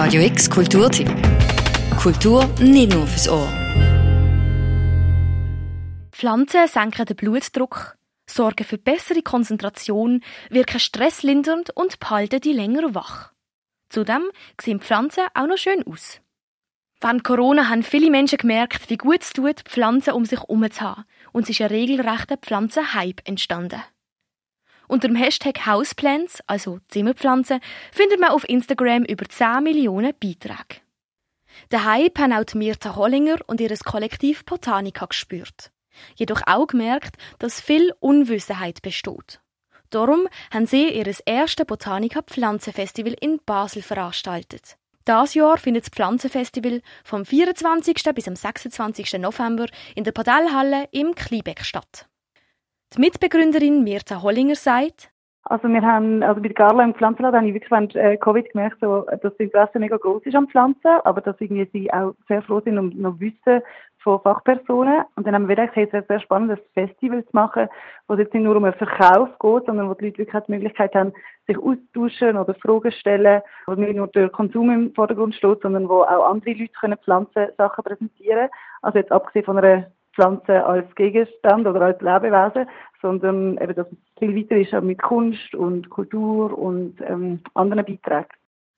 Radio 0.00 0.22
X 0.22 0.48
Kulturtipp. 0.48 1.08
Kultur 2.00 2.46
nicht 2.60 2.92
nur 2.92 3.04
fürs 3.04 3.28
Ohr. 3.28 3.48
Pflanzen 6.12 6.68
senken 6.68 7.04
den 7.04 7.16
Blutdruck, 7.16 7.96
sorgen 8.30 8.64
für 8.64 8.78
bessere 8.78 9.22
Konzentration, 9.22 10.22
wirken 10.50 10.78
stresslindernd 10.78 11.70
und 11.74 11.98
behalten 11.98 12.40
die 12.40 12.52
länger 12.52 12.94
wach. 12.94 13.32
Zudem 13.88 14.30
sehen 14.60 14.78
Pflanzen 14.78 15.24
auch 15.34 15.48
noch 15.48 15.58
schön 15.58 15.84
aus. 15.84 16.20
Während 17.00 17.24
Corona 17.24 17.68
haben 17.68 17.82
viele 17.82 18.12
Menschen 18.12 18.38
gemerkt, 18.38 18.90
wie 18.90 18.98
gut 18.98 19.22
es 19.22 19.32
tut, 19.32 19.62
Pflanzen 19.62 20.12
um 20.12 20.24
sich 20.24 20.38
herum 20.38 20.70
zu 20.70 20.80
haben. 20.80 21.06
Und 21.32 21.42
es 21.42 21.50
ist 21.50 21.60
ein 21.60 21.70
regelrechter 21.70 22.36
Pflanzenhype 22.36 23.26
entstanden. 23.26 23.82
Unter 24.88 25.08
dem 25.08 25.16
Hashtag 25.16 25.66
Houseplants, 25.66 26.42
also 26.46 26.80
Zimmerpflanzen, 26.88 27.60
findet 27.92 28.20
man 28.20 28.30
auf 28.30 28.48
Instagram 28.48 29.04
über 29.04 29.26
10 29.28 29.62
Millionen 29.62 30.14
Beiträge. 30.18 30.80
Der 31.70 31.84
Hype 31.84 32.18
haben 32.18 32.32
auch 32.32 32.54
Mirta 32.54 32.96
Hollinger 32.96 33.36
und 33.46 33.60
ihr 33.60 33.76
Kollektiv 33.84 34.44
Botanica 34.44 35.06
gespürt. 35.06 35.70
Jedoch 36.16 36.40
auch 36.46 36.68
gemerkt, 36.68 37.16
dass 37.38 37.60
viel 37.60 37.92
Unwissenheit 38.00 38.80
besteht. 38.80 39.40
Darum 39.90 40.28
haben 40.52 40.66
sie 40.66 40.88
ihr 40.88 41.12
erstes 41.26 41.66
Botanica 41.66 42.22
Pflanzenfestival 42.22 43.14
in 43.20 43.40
Basel 43.44 43.82
veranstaltet. 43.82 44.76
Das 45.04 45.34
Jahr 45.34 45.56
findet 45.56 45.84
das 45.84 45.90
Pflanzenfestival 45.90 46.82
vom 47.04 47.24
24. 47.24 47.94
bis 48.14 48.28
am 48.28 48.36
26. 48.36 49.14
November 49.14 49.66
in 49.94 50.04
der 50.04 50.12
Padellhalle 50.12 50.88
im 50.92 51.14
Kliebeck 51.14 51.64
statt. 51.64 52.06
Die 52.94 53.00
Mitbegründerin 53.00 53.84
Mirta 53.84 54.22
Hollinger 54.22 54.54
sagt, 54.54 55.10
also 55.44 55.66
wir 55.68 55.80
haben, 55.80 56.22
also 56.22 56.42
bei 56.42 56.50
Carla 56.50 56.84
im 56.84 56.94
Pflanzenladen 56.94 57.38
habe 57.38 57.48
ich 57.48 57.54
wirklich 57.54 57.70
während 57.70 57.96
äh, 57.96 58.18
Covid 58.18 58.50
gemerkt, 58.52 58.78
so, 58.82 59.06
dass 59.10 59.20
das 59.20 59.32
Interesse 59.38 59.78
mega 59.78 59.96
groß 59.96 60.22
ist 60.26 60.34
an 60.34 60.46
Pflanzen, 60.48 61.00
aber 61.04 61.22
dass 61.22 61.40
irgendwie 61.40 61.68
sie 61.72 61.90
auch 61.90 62.14
sehr 62.28 62.42
froh 62.42 62.60
sind 62.60 62.76
und 62.76 62.98
noch 62.98 63.18
wissen 63.18 63.62
von 63.98 64.20
Fachpersonen. 64.20 65.04
Und 65.16 65.26
dann 65.26 65.34
haben 65.34 65.48
wir 65.48 65.56
gedacht, 65.56 65.74
hey, 65.74 65.84
es 65.84 65.92
wäre 65.92 66.04
sehr 66.06 66.20
spannend, 66.20 66.50
ein 66.50 66.58
Festival 66.74 67.24
zu 67.24 67.30
machen, 67.32 67.68
wo 68.06 68.14
es 68.14 68.20
jetzt 68.20 68.34
nicht 68.34 68.42
nur 68.42 68.56
um 68.56 68.64
einen 68.64 68.74
Verkauf 68.74 69.30
geht, 69.38 69.66
sondern 69.66 69.88
wo 69.88 69.94
die 69.94 70.06
Leute 70.06 70.18
wirklich 70.18 70.44
die 70.44 70.52
Möglichkeit 70.52 70.94
haben, 70.94 71.14
sich 71.46 71.56
auszutauschen 71.56 72.36
oder 72.36 72.54
Fragen 72.54 72.92
stellen, 72.92 73.40
wo 73.66 73.72
nicht 73.72 73.96
nur 73.96 74.08
der 74.08 74.28
Konsum 74.28 74.70
im 74.70 74.94
Vordergrund 74.94 75.34
steht, 75.34 75.62
sondern 75.62 75.88
wo 75.88 76.02
auch 76.02 76.30
andere 76.30 76.52
Leute 76.52 76.72
können 76.78 76.98
Pflanzensachen 76.98 77.84
präsentieren 77.84 78.50
Also 78.82 78.98
jetzt 78.98 79.12
abgesehen 79.12 79.46
von 79.46 79.56
einer 79.56 79.86
Pflanze 80.18 80.64
als 80.64 80.92
Gegenstand 80.96 81.66
oder 81.66 81.80
als 81.80 82.00
Lebewesen, 82.00 82.68
sondern 83.00 83.56
eben, 83.58 83.74
dass 83.74 83.86
es 83.86 83.98
viel 84.18 84.34
weiter 84.34 84.56
ist 84.56 84.72
mit 84.84 85.00
Kunst 85.00 85.54
und 85.54 85.88
Kultur 85.90 86.58
und 86.58 87.00
ähm, 87.02 87.40
anderen 87.54 87.84
Beiträgen. 87.84 88.26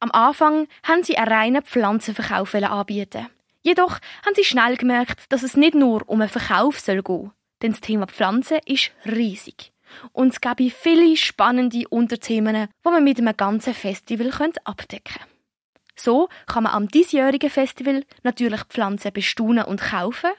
Am 0.00 0.10
Anfang 0.12 0.66
haben 0.82 1.02
sie 1.02 1.16
einen 1.16 1.32
reinen 1.32 1.62
Pflanzenverkauf 1.62 2.54
anbieten. 2.54 3.26
Jedoch 3.62 3.98
haben 4.24 4.34
sie 4.34 4.44
schnell 4.44 4.76
gemerkt, 4.76 5.32
dass 5.32 5.42
es 5.42 5.56
nicht 5.56 5.74
nur 5.74 6.02
um 6.06 6.20
einen 6.20 6.30
Verkauf 6.30 6.78
soll 6.78 7.02
gehen, 7.02 7.32
denn 7.62 7.72
das 7.72 7.80
Thema 7.80 8.06
Pflanzen 8.06 8.58
ist 8.66 8.92
riesig. 9.06 9.72
Und 10.12 10.32
es 10.32 10.40
gäbe 10.40 10.70
viele 10.70 11.16
spannende 11.16 11.84
Unterthemen, 11.88 12.68
die 12.84 12.90
man 12.90 13.04
mit 13.04 13.18
einem 13.18 13.36
ganzen 13.36 13.74
Festival 13.74 14.30
abdecken 14.64 15.14
könnte. 15.14 15.30
So 15.96 16.28
kann 16.46 16.64
man 16.64 16.72
am 16.72 16.88
diesjährigen 16.88 17.50
Festival 17.50 18.04
natürlich 18.22 18.62
Pflanzen 18.64 19.12
bestaunen 19.12 19.64
und 19.64 19.82
kaufen, 19.82 20.30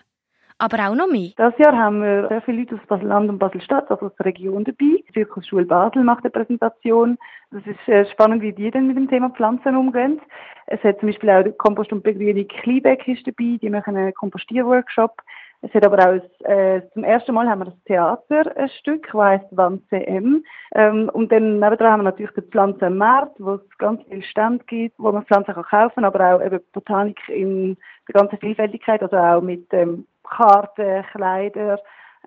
aber 0.62 0.90
auch 0.90 0.96
noch 0.96 1.08
mehr. 1.08 1.32
Das 1.38 1.58
Jahr 1.58 1.76
haben 1.76 2.04
wir 2.04 2.28
sehr 2.28 2.42
viele 2.44 2.60
Leute 2.60 2.76
aus 2.76 2.88
Basel-Land 2.88 3.30
und 3.30 3.40
Basel-Stadt, 3.40 3.90
also 3.90 4.06
aus 4.06 4.16
der 4.18 4.28
Region 4.28 4.64
dabei. 4.64 5.04
Die 5.08 5.14
Zirkusschule 5.14 5.66
Basel 5.66 6.04
macht 6.04 6.24
eine 6.24 6.32
Präsentation. 6.32 7.18
Das 7.50 7.64
ist 7.66 7.88
äh, 7.88 8.06
spannend, 8.12 8.44
wie 8.44 8.54
die 8.54 8.70
denn 8.70 8.88
mit 8.88 8.96
dem 8.96 9.10
Thema 9.10 9.32
Pflanzen 9.32 9.76
umgehen. 9.76 10.22
Es 10.68 10.82
hat 10.84 11.00
zum 11.00 11.10
Beispiel 11.10 11.30
auch 11.32 11.44
Kompost- 11.58 11.92
und 11.92 12.04
Begrünung 12.04 12.48
Kleinbeck 12.48 13.08
ist 13.08 13.26
dabei, 13.26 13.58
die 13.60 13.70
machen 13.70 13.98
einen 13.98 14.14
Kompostierworkshop. 14.14 15.22
Es 15.64 15.74
hat 15.74 15.86
aber 15.86 16.00
auch, 16.00 16.48
äh, 16.50 16.82
zum 16.94 17.04
ersten 17.04 17.34
Mal 17.34 17.48
haben 17.48 17.60
wir 17.60 17.66
das 17.66 17.84
Theater 17.86 18.56
ein 18.58 18.70
Stück, 18.80 19.08
das 19.12 19.22
heisst 19.22 19.58
Wand 19.58 19.88
CM. 19.90 20.44
Ähm, 20.74 21.10
und 21.14 21.32
dann 21.32 21.60
nebendran 21.60 21.92
haben 21.92 22.00
wir 22.00 22.06
natürlich 22.06 22.32
den 22.32 22.46
Pflanzenmarkt, 22.46 23.36
wo 23.40 23.56
es 23.56 23.78
ganz 23.78 24.02
viele 24.10 24.24
Stände 24.24 24.64
gibt, 24.66 24.98
wo 24.98 25.12
man 25.12 25.26
Pflanzen 25.26 25.54
kann 25.54 25.64
kaufen 25.64 25.96
kann, 25.96 26.06
aber 26.06 26.36
auch 26.36 26.44
eben 26.44 26.60
Botanik 26.74 27.20
in 27.30 27.78
der 28.08 28.22
ganzen 28.22 28.40
Vielfältigkeit, 28.40 29.04
also 29.04 29.18
auch 29.18 29.42
mit 29.42 29.68
ähm, 29.72 30.08
Karten, 30.32 31.06
Kleider, 31.12 31.80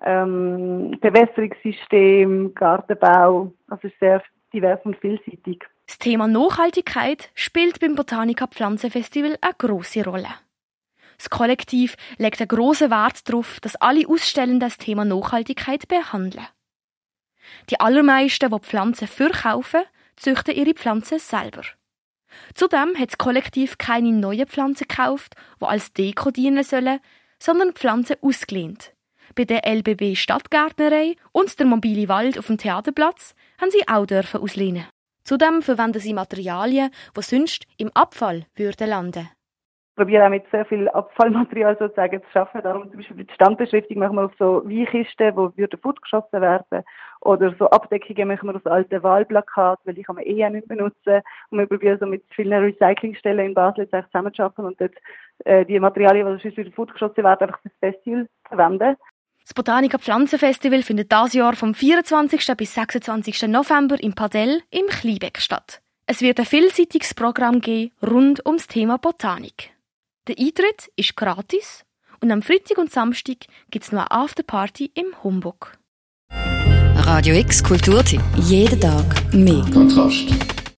ähm, 0.03 0.97
Bewässerungssystem, 1.01 2.53
Gartenbau. 2.53 3.51
Also 3.67 3.87
ist 3.87 3.99
sehr 3.99 4.23
divers 4.53 4.79
und 4.83 4.97
vielseitig. 4.97 5.63
Das 5.87 5.97
Thema 5.99 6.27
Nachhaltigkeit 6.27 7.29
spielt 7.35 7.79
beim 7.79 7.95
Botanica 7.95 8.47
Pflanzenfestival 8.47 9.37
eine 9.41 9.53
große 9.57 10.03
Rolle. 10.05 10.29
Das 11.17 11.29
Kollektiv 11.29 11.95
legt 12.17 12.41
einen 12.41 12.47
grossen 12.47 12.91
Wert 12.91 13.27
darauf, 13.29 13.59
dass 13.61 13.75
alle 13.77 14.07
Ausstellenden 14.07 14.59
das 14.59 14.77
Thema 14.77 15.05
Nachhaltigkeit 15.05 15.87
behandeln. 15.87 16.47
Die 17.69 17.79
allermeisten, 17.79 18.49
die 18.49 18.59
Pflanzen 18.59 19.07
verkaufen, 19.07 19.83
züchten 20.15 20.55
ihre 20.55 20.73
Pflanzen 20.73 21.19
selber. 21.19 21.61
Zudem 22.53 22.97
hat 22.97 23.09
das 23.09 23.17
Kollektiv 23.17 23.77
keine 23.77 24.11
neuen 24.11 24.47
Pflanzen 24.47 24.87
gekauft, 24.87 25.35
die 25.61 25.65
als 25.65 25.93
Deko 25.93 26.31
dienen 26.31 26.63
sollen, 26.63 26.99
sondern 27.39 27.73
Pflanzen 27.73 28.17
ausgelehnt. 28.21 28.93
Bei 29.35 29.45
der 29.45 29.65
LBB 29.65 30.15
Stadtgärtnerei 30.15 31.15
und 31.31 31.59
der 31.59 31.65
mobile 31.65 32.07
Wald 32.07 32.37
auf 32.37 32.47
dem 32.47 32.57
Theaterplatz 32.57 33.33
haben 33.59 33.71
sie 33.71 33.87
auch 33.87 34.05
dürfen 34.05 34.41
auslehnen. 34.41 34.85
Zudem 35.23 35.61
verwenden 35.61 35.99
sie 35.99 36.13
Materialien, 36.13 36.91
die 37.17 37.21
sonst 37.21 37.65
im 37.77 37.91
Abfall 37.93 38.45
würden 38.55 38.89
landen. 38.89 39.29
Probiere 39.95 40.25
auch 40.25 40.29
mit 40.29 40.43
sehr 40.51 40.65
viel 40.65 40.89
Abfallmaterial 40.89 41.77
sozusagen 41.77 42.21
zu 42.31 42.39
arbeiten. 42.39 42.63
Darum 42.63 42.89
zum 42.89 42.97
Beispiel 42.97 43.23
die 43.23 43.33
Standbeschriftung 43.33 43.99
machen 43.99 44.15
wir 44.17 44.25
auf 44.25 44.33
so 44.37 44.61
Weinkisten, 44.65 45.35
wo 45.35 45.51
würden 45.55 45.79
geschossen 46.01 46.41
werden. 46.41 46.83
Oder 47.21 47.55
so 47.57 47.69
Abdeckungen 47.69 48.27
machen 48.27 48.49
wir 48.49 48.55
aus 48.55 48.65
alten 48.65 49.01
Wahlplakaten, 49.01 49.85
weil 49.85 49.93
die 49.93 50.03
kann 50.03 50.15
man 50.15 50.25
eh 50.25 50.49
nicht 50.49 50.67
benutzen. 50.67 51.21
Und 51.49 51.59
wir 51.59 51.65
probieren 51.65 51.97
so 51.99 52.05
mit 52.05 52.23
vielen 52.35 52.61
Recyclingstellen 52.61 53.47
in 53.47 53.53
Basel 53.53 53.87
jetzt 53.89 54.07
zusammenzuarbeiten 54.07 54.65
und 54.65 54.81
dort 54.81 54.93
äh, 55.45 55.65
die 55.65 55.79
Materialien, 55.79 56.27
die 56.37 56.41
sonst 56.41 56.57
wieder 56.57 56.85
geschossen 56.85 57.23
werden, 57.23 57.47
einfach 57.47 57.61
für 57.61 57.69
das 57.69 57.77
Festival 57.79 58.25
zu 58.25 58.49
verwenden. 58.49 58.97
Das 59.43 59.53
Botanica 59.53 59.99
Pflanzenfestival 59.99 60.81
findet 60.81 61.11
dieses 61.11 61.33
Jahr 61.33 61.55
vom 61.55 61.75
24. 61.75 62.57
bis 62.57 62.73
26. 62.73 63.43
November 63.43 63.95
im 64.01 64.15
Padell 64.15 64.61
im 64.71 64.87
Kleinbeck 64.87 65.37
statt. 65.37 65.81
Es 66.07 66.21
wird 66.21 66.39
ein 66.39 66.45
vielseitiges 66.45 67.13
Programm 67.13 67.61
geben 67.61 67.91
rund 68.01 68.45
ums 68.45 68.67
Thema 68.67 68.97
Botanik. 68.97 69.74
Der 70.27 70.39
Eintritt 70.39 70.91
ist 70.95 71.15
gratis 71.15 71.85
und 72.19 72.31
am 72.31 72.41
Freitag 72.41 72.79
und 72.79 72.91
Samstag 72.91 73.45
gibt 73.69 73.85
es 73.85 73.91
noch 73.91 74.07
eine 74.09 74.11
Afterparty 74.11 74.89
im 74.95 75.13
Humbug. 75.23 75.77
Radio 76.31 77.35
X 77.35 77.63
Kulturtipp. 77.63 78.21
Jeden 78.35 78.81
Tag 78.81 79.05
mehr. 79.31 79.63
Kontrast. 79.71 80.64